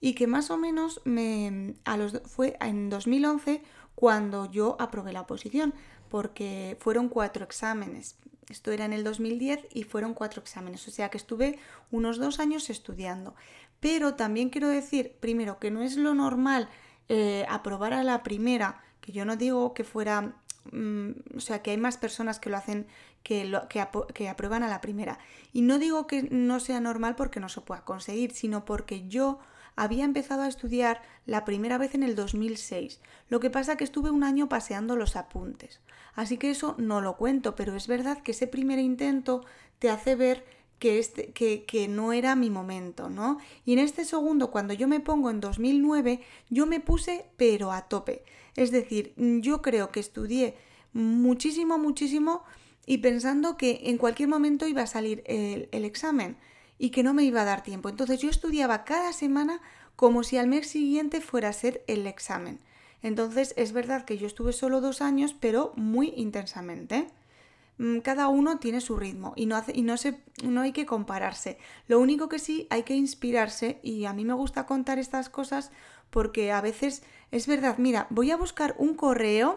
y 0.00 0.14
que 0.14 0.26
más 0.26 0.50
o 0.50 0.56
menos 0.56 1.00
me, 1.04 1.74
a 1.84 1.96
los, 1.96 2.20
fue 2.24 2.56
en 2.60 2.88
2011 2.88 3.62
cuando 3.94 4.50
yo 4.50 4.76
aprobé 4.78 5.12
la 5.12 5.22
oposición, 5.22 5.74
porque 6.08 6.76
fueron 6.80 7.08
cuatro 7.08 7.44
exámenes. 7.44 8.16
Esto 8.48 8.70
era 8.70 8.84
en 8.84 8.92
el 8.92 9.04
2010 9.04 9.66
y 9.74 9.82
fueron 9.82 10.14
cuatro 10.14 10.40
exámenes, 10.40 10.86
o 10.88 10.90
sea 10.90 11.10
que 11.10 11.18
estuve 11.18 11.58
unos 11.90 12.18
dos 12.18 12.38
años 12.40 12.70
estudiando. 12.70 13.34
Pero 13.80 14.14
también 14.14 14.50
quiero 14.50 14.68
decir, 14.68 15.16
primero, 15.20 15.58
que 15.58 15.70
no 15.70 15.82
es 15.82 15.96
lo 15.96 16.14
normal 16.14 16.68
eh, 17.08 17.44
aprobar 17.48 17.92
a 17.92 18.02
la 18.02 18.22
primera, 18.22 18.82
que 19.00 19.12
yo 19.12 19.24
no 19.24 19.36
digo 19.36 19.74
que 19.74 19.84
fuera 19.84 20.34
Mm, 20.72 21.10
o 21.36 21.40
sea, 21.40 21.62
que 21.62 21.70
hay 21.70 21.76
más 21.76 21.96
personas 21.96 22.38
que 22.40 22.50
lo 22.50 22.56
hacen, 22.56 22.86
que, 23.22 23.44
lo, 23.44 23.68
que, 23.68 23.86
que, 24.14 24.28
aprueban 24.28 24.62
a 24.62 24.68
la 24.68 24.80
primera. 24.80 25.18
Y 25.52 25.62
no 25.62 25.78
digo 25.78 26.06
que 26.06 26.22
no 26.24 26.60
sea 26.60 26.80
normal 26.80 27.14
porque 27.16 27.40
no 27.40 27.48
se 27.48 27.60
pueda 27.60 27.84
conseguir, 27.84 28.32
sino 28.32 28.64
porque 28.64 29.08
yo 29.08 29.38
había 29.76 30.04
empezado 30.04 30.42
a 30.42 30.48
estudiar 30.48 31.02
la 31.24 31.44
primera 31.44 31.78
vez 31.78 31.94
en 31.94 32.02
el 32.02 32.16
2006. 32.16 33.00
Lo 33.28 33.38
que 33.38 33.50
pasa 33.50 33.76
que 33.76 33.84
estuve 33.84 34.10
un 34.10 34.24
año 34.24 34.48
paseando 34.48 34.96
los 34.96 35.14
apuntes. 35.14 35.80
Así 36.14 36.36
que 36.36 36.50
eso 36.50 36.74
no 36.78 37.00
lo 37.00 37.16
cuento, 37.16 37.54
pero 37.54 37.76
es 37.76 37.86
verdad 37.86 38.18
que 38.18 38.32
ese 38.32 38.48
primer 38.48 38.80
intento 38.80 39.44
te 39.78 39.88
hace 39.88 40.16
ver 40.16 40.44
que, 40.78 40.98
este, 40.98 41.32
que, 41.32 41.88
no 41.88 42.12
era 42.12 42.36
mi 42.36 42.50
momento, 42.50 43.08
¿no? 43.08 43.38
Y 43.64 43.72
en 43.72 43.80
este 43.80 44.04
segundo, 44.04 44.50
cuando 44.50 44.74
yo 44.74 44.88
me 44.88 45.00
pongo 45.00 45.30
en 45.30 45.40
2009, 45.40 46.20
yo 46.50 46.66
me 46.66 46.80
puse 46.80 47.26
pero 47.36 47.72
a 47.72 47.88
tope. 47.88 48.22
Es 48.56 48.70
decir, 48.70 49.12
yo 49.16 49.62
creo 49.62 49.90
que 49.90 50.00
estudié 50.00 50.56
muchísimo, 50.92 51.78
muchísimo 51.78 52.42
y 52.86 52.98
pensando 52.98 53.56
que 53.56 53.82
en 53.84 53.98
cualquier 53.98 54.28
momento 54.28 54.66
iba 54.66 54.82
a 54.82 54.86
salir 54.86 55.22
el, 55.26 55.68
el 55.72 55.84
examen 55.84 56.36
y 56.78 56.90
que 56.90 57.02
no 57.02 57.14
me 57.14 57.24
iba 57.24 57.42
a 57.42 57.44
dar 57.44 57.62
tiempo. 57.62 57.88
Entonces 57.88 58.20
yo 58.20 58.30
estudiaba 58.30 58.84
cada 58.84 59.12
semana 59.12 59.60
como 59.96 60.22
si 60.22 60.38
al 60.38 60.46
mes 60.46 60.68
siguiente 60.68 61.20
fuera 61.20 61.48
a 61.48 61.52
ser 61.52 61.82
el 61.88 62.06
examen. 62.06 62.60
Entonces 63.02 63.54
es 63.56 63.72
verdad 63.72 64.04
que 64.04 64.18
yo 64.18 64.26
estuve 64.26 64.52
solo 64.52 64.80
dos 64.80 65.02
años, 65.02 65.34
pero 65.38 65.72
muy 65.76 66.12
intensamente. 66.16 67.08
Mm, 67.78 67.98
cada 68.00 68.28
uno 68.28 68.58
tiene 68.58 68.80
su 68.80 68.96
ritmo 68.96 69.32
y 69.36 69.46
no, 69.46 69.56
hace, 69.56 69.72
y 69.74 69.82
no, 69.82 69.96
se, 69.96 70.20
no 70.42 70.60
hay 70.60 70.72
que 70.72 70.86
compararse. 70.86 71.58
Lo 71.86 72.00
único 72.00 72.28
que 72.28 72.38
sí 72.38 72.66
hay 72.70 72.82
que 72.82 72.94
inspirarse 72.94 73.78
y 73.82 74.04
a 74.04 74.12
mí 74.12 74.24
me 74.24 74.34
gusta 74.34 74.66
contar 74.66 74.98
estas 74.98 75.28
cosas 75.28 75.70
porque 76.10 76.52
a 76.52 76.60
veces 76.60 77.02
es 77.30 77.46
verdad, 77.46 77.78
mira, 77.78 78.06
voy 78.10 78.30
a 78.30 78.36
buscar 78.36 78.74
un 78.78 78.94
correo 78.94 79.56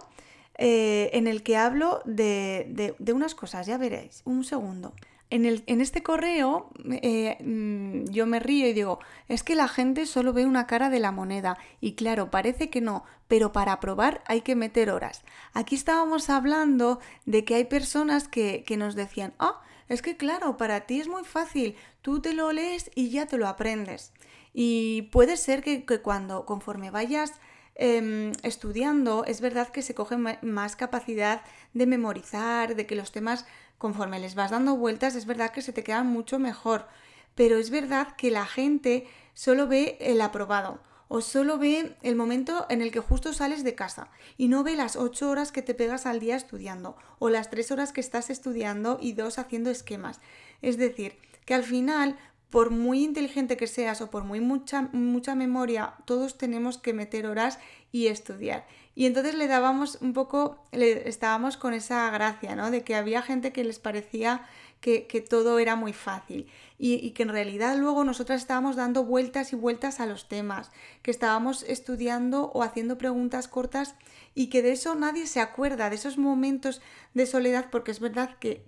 eh, 0.58 1.10
en 1.13 1.28
el 1.28 1.44
que 1.44 1.58
hablo 1.58 2.01
de, 2.06 2.68
de, 2.70 2.96
de 3.00 3.13
unas 3.13 3.36
cosas, 3.36 3.66
ya 3.66 3.78
veréis, 3.78 4.22
un 4.25 4.44
segundo 4.44 4.94
en, 5.32 5.82
este 5.82 6.04
correo 6.04 6.70
eh, 7.02 7.38
mm, 7.42 8.12
yo 8.12 8.26
me 8.26 8.40
río 8.40 8.68
y 8.68 8.74
digo, 8.74 9.00
es 9.30 9.44
que 9.44 9.56
la 9.56 9.70
gente 9.70 10.06
solo 10.06 10.34
ve 10.34 10.46
una 10.46 10.68
cara 10.68 10.90
de 10.90 11.00
la 11.00 11.12
moneda. 11.14 11.58
Y 11.80 11.94
claro, 11.94 12.30
parece 12.30 12.70
que 12.70 12.82
no, 12.82 13.06
pero 13.30 13.54
para 13.54 13.80
probar 13.80 14.22
hay 14.28 14.42
que 14.42 14.56
meter 14.56 14.92
horas. 14.92 15.24
Aquí 15.54 15.76
estábamos 15.76 16.30
hablando 16.30 17.00
de 17.26 17.46
que 17.46 17.56
hay 17.56 17.64
personas 17.64 18.28
que, 18.28 18.66
nos 18.78 18.96
decían, 18.96 19.34
ah, 19.40 19.62
es 19.88 20.02
que 20.02 20.18
claro, 20.18 20.58
para 20.58 20.82
ti 20.82 21.00
es 21.00 21.08
muy 21.08 21.24
fácil, 21.24 21.76
tú 22.02 22.22
te 22.22 22.34
lo 22.34 22.52
lees 22.52 22.92
y 22.94 23.10
ya 23.10 23.26
te 23.26 23.38
lo 23.38 23.48
aprendes. 23.48 24.12
Y 24.54 25.04
puede 25.14 25.38
ser 25.38 25.64
que, 25.64 25.86
cuando, 26.02 26.46
conforme 26.46 26.92
vayas 26.92 27.40
em, 27.82 28.32
estudiando, 28.44 29.26
es 29.26 29.42
verdad 29.42 29.70
que 29.70 29.82
se 29.82 29.96
coge 29.96 30.16
más 30.16 30.76
capacidad 30.76 31.42
de 31.74 31.88
memorizar, 31.88 32.76
de 32.76 32.86
que 32.86 32.96
los 32.96 33.12
temas 33.12 33.46
conforme 33.80 34.20
les 34.20 34.36
vas 34.36 34.52
dando 34.52 34.76
vueltas, 34.76 35.16
es 35.16 35.26
verdad 35.26 35.50
que 35.50 35.64
se 35.64 35.74
te 35.74 35.84
quedan 35.84 36.06
mucho 36.06 36.38
mejor. 36.38 36.86
Pero 37.34 37.58
es 37.58 37.72
verdad 37.72 38.16
que 38.16 38.30
la 38.30 38.46
gente 38.46 39.08
solo 39.34 39.68
ve 39.68 39.98
el 40.00 40.22
aprobado 40.22 40.80
o 41.08 41.22
solo 41.22 41.58
ve 41.58 41.98
el 42.04 42.16
momento 42.16 42.68
en 42.70 42.82
el 42.82 42.92
que 42.92 43.00
justo 43.00 43.34
sales 43.34 43.64
de 43.64 43.74
casa 43.74 44.10
y 44.38 44.48
no 44.48 44.64
ve 44.64 44.76
las 44.76 44.96
ocho 44.96 45.32
horas 45.32 45.52
que 45.52 45.64
te 45.64 45.74
pegas 45.74 46.06
al 46.06 46.20
día 46.20 46.36
estudiando 46.36 46.96
o 47.18 47.30
las 47.30 47.50
tres 47.50 47.72
horas 47.72 47.92
que 47.92 48.02
estás 48.02 48.30
estudiando 48.30 49.00
y 49.02 49.14
dos 49.14 49.40
haciendo 49.40 49.72
esquemas. 49.72 50.22
Es 50.62 50.78
decir, 50.78 51.18
que 51.46 51.56
al 51.56 51.64
final 51.64 52.18
por 52.51 52.70
muy 52.70 53.03
inteligente 53.03 53.58
que 53.58 53.65
seas 53.65 54.01
o 54.01 54.12
por 54.12 54.24
muy 54.24 54.41
mucha, 54.41 54.89
mucha 54.91 55.34
memoria, 55.36 55.96
todos 56.05 56.38
tenemos 56.38 56.77
que 56.77 56.93
meter 56.93 57.25
horas 57.25 57.58
y 57.91 58.08
estudiar. 58.08 58.67
Y 58.93 59.05
entonces 59.05 59.36
le 59.36 59.48
dábamos 59.48 59.98
un 60.01 60.13
poco, 60.13 60.63
le, 60.72 61.08
estábamos 61.08 61.55
con 61.55 61.74
esa 61.74 62.10
gracia, 62.12 62.55
¿no? 62.55 62.70
De 62.70 62.84
que 62.84 62.96
había 62.96 63.22
gente 63.22 63.53
que 63.53 63.63
les 63.63 63.79
parecía 63.79 64.46
que, 64.81 65.25
todo 65.27 65.60
era 65.60 65.75
muy 65.75 65.93
fácil 65.93 66.48
y, 66.84 67.12
que 67.12 67.22
en 67.22 67.30
realidad 67.30 67.78
luego 67.78 68.04
nosotras 68.04 68.42
estábamos 68.42 68.76
dando 68.76 69.04
vueltas 69.04 69.54
y 69.54 69.56
vueltas 69.56 70.00
a 70.00 70.08
los 70.08 70.28
temas, 70.28 70.72
que 71.04 71.12
estábamos 71.12 71.62
estudiando 71.68 72.50
o 72.56 72.64
haciendo 72.64 72.98
preguntas 72.98 73.48
cortas 73.48 73.94
y 74.34 74.48
que 74.48 74.64
de 74.64 74.72
eso 74.72 74.96
nadie 74.96 75.28
se 75.28 75.42
acuerda, 75.42 75.92
de 75.92 75.98
esos 75.98 76.18
momentos 76.18 76.82
de 77.14 77.28
soledad, 77.28 77.68
porque 77.70 77.92
es 77.92 78.00
verdad 78.00 78.36
que, 78.40 78.66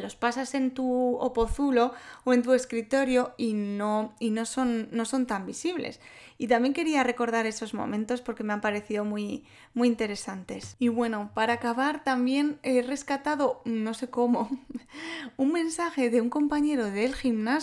los 0.00 0.14
pasas 0.14 0.54
en 0.54 0.74
tu 0.74 1.16
opozulo 1.16 1.92
o 2.22 2.32
en 2.32 2.42
tu 2.42 2.52
escritorio 2.52 3.34
y 3.36 3.54
no, 3.54 4.14
y 4.20 4.30
no, 4.30 4.46
son, 4.46 4.88
no 4.92 5.04
son 5.04 5.26
tan 5.26 5.44
visibles. 5.44 5.98
Y 6.38 6.48
también 6.48 6.74
quería 6.74 7.02
recordar 7.02 7.46
esos 7.46 7.72
momentos 7.72 8.20
porque 8.20 8.44
me 8.44 8.52
han 8.52 8.60
parecido 8.60 9.06
muy, 9.06 9.44
muy 9.72 9.88
interesantes. 9.88 10.76
Y 10.78 10.88
bueno, 10.88 11.30
para 11.32 11.54
acabar 11.54 12.04
también 12.04 12.58
he 12.62 12.82
rescatado, 12.82 13.62
no 13.64 13.94
sé 13.94 14.10
cómo, 14.10 14.50
un 15.38 15.52
mensaje 15.52 16.10
de 16.10 16.20
un 16.20 16.28
compañero 16.28 16.90
del 16.90 17.14
gimnasio 17.14 17.55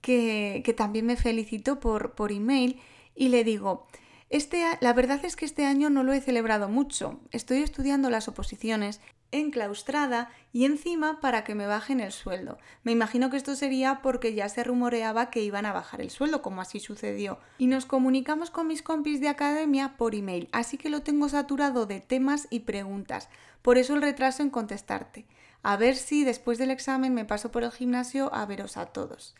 que, 0.00 0.74
también 0.76 1.06
me 1.06 1.16
felicitó 1.16 1.80
por, 1.80 2.12
por 2.12 2.32
email 2.32 2.80
y 3.14 3.28
le 3.28 3.44
digo, 3.44 3.86
este, 4.30 4.64
la 4.80 4.92
verdad 4.92 5.24
es 5.24 5.34
que 5.34 5.44
este 5.44 5.64
año 5.64 5.90
no 5.90 6.02
lo 6.02 6.12
he 6.12 6.20
celebrado 6.20 6.68
mucho. 6.68 7.18
Estoy 7.32 7.62
estudiando 7.62 8.10
las 8.10 8.28
oposiciones 8.28 9.00
enclaustrada 9.32 10.30
y 10.52 10.64
encima 10.64 11.20
para 11.20 11.44
que 11.44 11.54
me 11.54 11.66
bajen 11.66 12.00
el 12.00 12.12
sueldo. 12.12 12.58
Me 12.82 12.92
imagino 12.92 13.30
que 13.30 13.36
esto 13.36 13.54
sería 13.54 14.00
porque 14.02 14.34
ya 14.34 14.48
se 14.48 14.64
rumoreaba 14.64 15.30
que 15.30 15.42
iban 15.42 15.66
a 15.66 15.72
bajar 15.72 16.00
el 16.00 16.10
sueldo, 16.10 16.42
como 16.42 16.60
así 16.60 16.80
sucedió. 16.80 17.38
Y 17.58 17.66
nos 17.66 17.86
comunicamos 17.86 18.50
con 18.50 18.66
mis 18.66 18.82
compis 18.82 19.20
de 19.20 19.28
academia 19.28 19.96
por 19.96 20.14
email, 20.14 20.48
así 20.52 20.78
que 20.78 20.90
lo 20.90 21.02
tengo 21.02 21.28
saturado 21.28 21.86
de 21.86 22.00
temas 22.00 22.48
y 22.50 22.60
preguntas. 22.60 23.28
Por 23.62 23.78
eso 23.78 23.94
el 23.94 24.02
retraso 24.02 24.42
en 24.42 24.50
contestarte. 24.50 25.26
A 25.62 25.76
ver 25.76 25.96
si 25.96 26.24
después 26.24 26.58
del 26.58 26.70
examen 26.70 27.14
me 27.14 27.24
paso 27.24 27.50
por 27.50 27.64
el 27.64 27.70
gimnasio 27.70 28.32
a 28.34 28.46
veros 28.46 28.76
a 28.76 28.86
todos. 28.86 29.34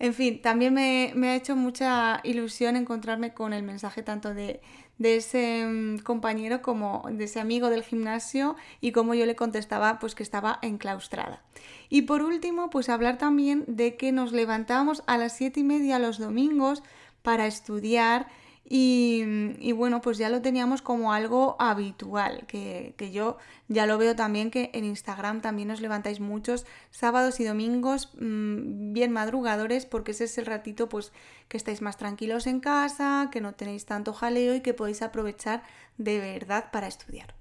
En 0.00 0.14
fin, 0.14 0.40
también 0.40 0.72
me, 0.72 1.28
ha 1.28 1.36
hecho 1.36 1.56
mucha 1.56 2.20
ilusión 2.24 2.74
encontrarme 2.74 3.34
con 3.34 3.52
el 3.52 3.62
mensaje 3.62 4.02
tanto 4.02 4.32
de, 4.32 4.62
de, 4.96 5.16
ese 5.16 5.66
mm, 5.66 5.98
compañero 5.98 6.62
como 6.62 7.04
de 7.10 7.24
ese 7.24 7.38
amigo 7.38 7.68
del 7.68 7.82
gimnasio 7.82 8.56
y 8.80 8.92
como 8.92 9.12
yo 9.12 9.26
le 9.26 9.36
contestaba 9.36 9.98
pues 9.98 10.14
que 10.14 10.22
estaba 10.22 10.58
enclaustrada. 10.62 11.42
Y 11.90 12.02
por 12.02 12.22
último, 12.22 12.70
pues 12.70 12.88
hablar 12.88 13.18
también 13.18 13.64
de 13.66 13.96
que 13.96 14.10
nos 14.10 14.32
levantábamos 14.32 15.02
a 15.06 15.18
las 15.18 15.36
siete 15.36 15.60
y 15.60 15.64
media 15.64 15.98
los 15.98 16.18
domingos 16.18 16.82
para 17.22 17.46
estudiar 17.46 18.26
y, 18.72 19.72
bueno, 19.72 20.00
pues 20.00 20.16
ya 20.16 20.28
lo 20.28 20.42
teníamos 20.42 20.80
como 20.80 21.12
algo 21.12 21.56
habitual, 21.58 22.46
que, 22.46 22.94
yo 23.12 23.36
ya 23.66 23.84
lo 23.86 23.98
veo 23.98 24.14
también 24.14 24.52
que 24.52 24.70
en 24.74 24.84
Instagram 24.84 25.40
también 25.40 25.72
os 25.72 25.80
levantáis 25.80 26.20
muchos 26.20 26.66
sábados 26.90 27.40
y 27.40 27.44
domingos 27.44 28.10
mm, 28.20 28.92
bien 28.92 29.10
madrugadores 29.12 29.86
porque 29.86 30.12
ese 30.12 30.24
es 30.24 30.38
el 30.38 30.46
ratito 30.46 30.88
pues 30.88 31.12
que 31.48 31.56
estáis 31.56 31.82
más 31.82 31.96
tranquilos 31.96 32.46
en 32.46 32.60
casa, 32.60 33.28
que 33.32 33.40
no 33.40 33.54
tenéis 33.54 33.86
tanto 33.86 34.12
jaleo 34.12 34.54
y 34.54 34.60
que 34.60 34.74
podéis 34.74 35.02
aprovechar 35.02 35.64
de 35.98 36.20
verdad 36.20 36.70
para 36.70 36.86
estudiar. 36.86 37.34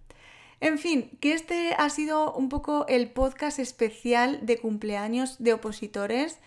En 0.62 0.78
fin, 0.78 1.12
que 1.22 1.34
este 1.34 1.74
ha 1.78 1.90
sido 1.90 2.34
un 2.34 2.50
poco 2.50 2.86
el 2.88 3.12
podcast 3.12 3.60
especial 3.60 4.40
de 4.46 4.58
cumpleaños 4.58 5.38
de 5.38 5.54
opositores. 5.54 6.40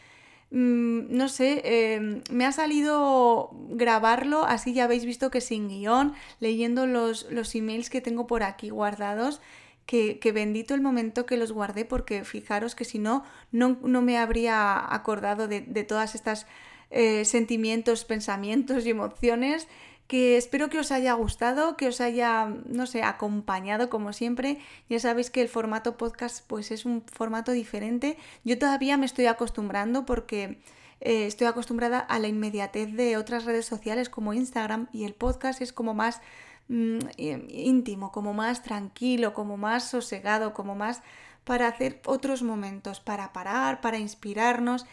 Mm, 0.52 1.16
no 1.16 1.30
sé, 1.30 1.62
em, 1.64 2.20
me 2.30 2.44
ha 2.44 2.52
salido 2.52 3.50
grabarlo, 3.70 4.44
así 4.44 4.74
ya 4.74 4.84
habéis 4.84 5.06
visto 5.06 5.30
que 5.30 5.40
sin 5.40 5.68
guion, 5.68 6.12
leyendo 6.40 6.86
los, 6.86 7.26
los 7.30 7.54
emails 7.54 7.88
que 7.88 8.02
tengo 8.02 8.26
por 8.26 8.42
aquí 8.42 8.68
guardados, 8.68 9.40
que, 9.86 10.18
bendito 10.34 10.74
el 10.74 10.82
momento 10.82 11.24
que 11.24 11.38
los 11.38 11.52
guardé, 11.52 11.86
porque 11.86 12.24
fijaros 12.24 12.74
que 12.74 12.84
si 12.84 12.98
no, 12.98 13.24
no, 13.50 13.76
me 14.02 14.18
habría 14.18 14.94
acordado 14.94 15.48
de, 15.48 15.62
de 15.62 15.84
todas 15.84 16.14
estas 16.14 16.46
eh, 16.90 17.24
sentimientos, 17.24 18.04
pensamientos 18.04 18.84
y 18.84 18.90
emociones 18.90 19.68
que 20.12 20.36
espero 20.36 20.68
que 20.68 20.78
os 20.78 20.92
haya 20.92 21.14
gustado, 21.14 21.74
que 21.78 21.88
os 21.88 22.02
haya, 22.02 22.46
no 22.66 22.84
sé, 22.84 23.02
acompañado 23.02 23.88
como 23.88 24.12
siempre. 24.12 24.58
Ya 24.90 25.00
sabéis 25.00 25.30
que 25.30 25.40
el 25.40 25.48
formato 25.48 25.96
podcast 25.96 26.46
pues 26.46 26.70
es 26.70 26.84
un 26.84 27.02
formato 27.10 27.50
diferente. 27.52 28.18
Yo 28.44 28.58
todavía 28.58 28.98
me 28.98 29.06
estoy 29.06 29.24
acostumbrando 29.24 30.04
porque 30.04 30.60
eh, 31.00 31.24
estoy 31.24 31.46
acostumbrada 31.46 31.98
a 31.98 32.18
la 32.18 32.28
inmediatez 32.28 32.92
de 32.92 33.16
otras 33.16 33.46
redes 33.46 33.64
sociales 33.64 34.10
como 34.10 34.34
Instagram 34.34 34.88
y 34.92 35.04
el 35.04 35.14
podcast 35.14 35.62
es 35.62 35.72
como 35.72 35.94
más 35.94 36.20
mm, 36.68 36.98
íntimo, 37.16 38.12
como 38.12 38.34
más 38.34 38.62
tranquilo, 38.62 39.32
como 39.32 39.56
más 39.56 39.88
sosegado, 39.88 40.52
como 40.52 40.74
más 40.74 41.00
para 41.44 41.68
hacer 41.68 42.02
otros 42.04 42.42
momentos, 42.42 43.00
para 43.00 43.32
parar, 43.32 43.80
para 43.80 43.98
inspirarnos 43.98 44.84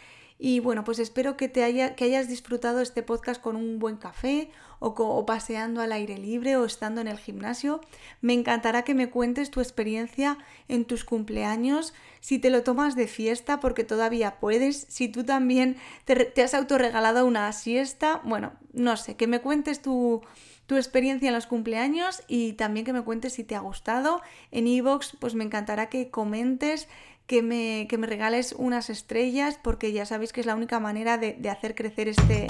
y 0.42 0.60
bueno, 0.60 0.84
pues 0.84 0.98
espero 0.98 1.36
que, 1.36 1.50
te 1.50 1.62
haya, 1.62 1.94
que 1.94 2.04
hayas 2.04 2.26
disfrutado 2.26 2.80
este 2.80 3.02
podcast 3.02 3.42
con 3.42 3.56
un 3.56 3.78
buen 3.78 3.98
café 3.98 4.50
o, 4.80 5.26
paseando 5.26 5.80
al 5.80 5.92
aire 5.92 6.18
libre 6.18 6.56
o 6.56 6.64
estando 6.64 7.00
en 7.00 7.08
el 7.08 7.18
gimnasio. 7.18 7.80
Me 8.20 8.32
encantará 8.32 8.82
que 8.82 8.94
me 8.94 9.10
cuentes 9.10 9.50
tu 9.50 9.60
experiencia 9.60 10.38
en 10.68 10.84
tus 10.84 11.04
cumpleaños, 11.04 11.94
si 12.20 12.38
te 12.38 12.50
lo 12.50 12.62
tomas 12.62 12.96
de 12.96 13.06
fiesta 13.06 13.60
porque 13.60 13.84
todavía 13.84 14.40
puedes, 14.40 14.86
si 14.88 15.08
tú 15.08 15.24
también 15.24 15.76
te, 16.04 16.42
has 16.42 16.54
autorregalado 16.54 17.26
una 17.26 17.52
siesta. 17.52 18.20
Bueno, 18.24 18.52
no 18.72 18.96
sé, 18.96 19.16
que 19.16 19.26
me 19.26 19.40
cuentes 19.40 19.80
tu 19.82 20.22
tu 20.66 20.76
experiencia 20.76 21.26
en 21.26 21.34
los 21.34 21.48
cumpleaños 21.48 22.22
y 22.28 22.52
también 22.52 22.86
que 22.86 22.92
me 22.92 23.02
cuentes 23.02 23.32
si 23.32 23.42
te 23.42 23.56
ha 23.56 23.58
gustado. 23.58 24.22
En 24.52 24.68
iVoox, 24.68 25.16
pues 25.18 25.34
me 25.34 25.42
encantará 25.42 25.88
que 25.88 26.10
comentes, 26.10 26.86
que 27.26 27.42
me, 27.42 27.86
que 27.88 27.98
me 27.98 28.06
regales 28.06 28.54
unas 28.58 28.88
estrellas, 28.88 29.58
porque 29.62 29.90
ya 29.90 30.06
sabéis 30.06 30.32
que 30.32 30.40
es 30.40 30.46
la 30.46 30.54
única 30.54 30.78
manera 30.78 31.18
de, 31.18 31.36
hacer 31.50 31.74
crecer 31.74 32.06
este, 32.06 32.46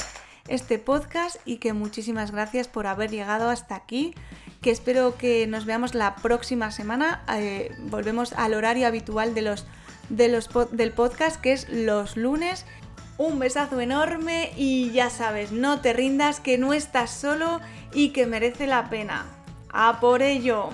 este 0.51 0.79
podcast 0.79 1.37
y 1.45 1.57
que 1.57 1.73
muchísimas 1.73 2.33
gracias 2.33 2.69
por 2.69 2.87
haber 2.87 3.11
llegado 3.11 3.49
hasta 3.49 3.77
aquí, 3.77 4.15
que 4.61 4.71
espero 4.71 5.17
que 5.17 5.47
nos 5.47 5.65
veamos 5.65 5.95
la 5.95 6.17
próxima 6.17 6.71
semana. 6.71 7.25
Eh, 7.33 7.75
volvemos 7.85 8.33
al 8.33 8.55
horario 8.55 8.87
habitual 8.87 9.33
de 9.33 9.43
los, 9.43 9.65
de 10.09 10.29
los, 10.29 10.51
del 10.73 10.93
podcast, 10.93 11.41
que 11.41 11.53
es 11.53 11.69
los 11.71 12.17
lunes. 12.17 12.67
Un 13.17 13.39
besazo 13.39 13.81
enorme 13.81 14.53
y 14.57 14.91
ya 14.91 15.09
sabes, 15.09 15.53
no 15.53 15.81
te 15.81 15.93
rindas, 15.93 16.41
que 16.41 16.59
no 16.59 16.73
estás 16.73 17.11
solo 17.11 17.61
y 17.93 18.11
que 18.11 18.27
merece 18.27 18.67
la 18.67 18.91
pena. 18.91 19.27
¡A 19.73 20.01
por 20.01 20.21
ello! 20.21 20.71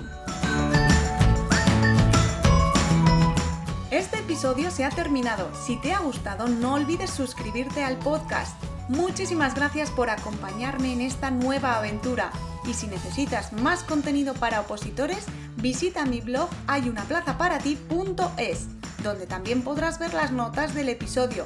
Este 3.91 4.19
episodio 4.19 4.71
se 4.71 4.85
ha 4.85 4.91
terminado. 4.91 5.51
Si 5.55 5.77
te 5.77 5.93
ha 5.93 5.99
gustado, 5.99 6.49
no 6.49 6.75
olvides 6.75 7.11
suscribirte 7.11 7.85
al 7.85 7.97
podcast. 7.99 8.57
Muchísimas 8.89 9.55
gracias 9.55 9.91
por 9.91 10.11
acompañarme 10.11 10.93
en 10.93 11.01
esta 11.01 11.31
nueva 11.31 11.77
aventura. 11.77 12.31
Y 12.69 12.75
si 12.75 12.87
necesitas 12.87 13.53
más 13.53 13.83
contenido 13.83 14.35
para 14.35 14.61
opositores, 14.61 15.25
visita 15.57 16.07
mi 16.07 16.21
blog 16.21 16.49
hayunaplazaparati.es, 16.67 18.67
donde 19.03 19.27
también 19.27 19.63
podrás 19.63 19.99
ver 19.99 20.15
las 20.15 20.33
notas 20.33 20.75
del 20.75 20.89
episodio. 20.89 21.45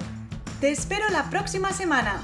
Te 0.61 0.71
espero 0.71 1.09
la 1.11 1.31
próxima 1.31 1.73
semana. 1.73 2.23